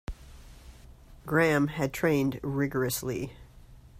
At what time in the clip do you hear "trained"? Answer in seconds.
1.93-2.39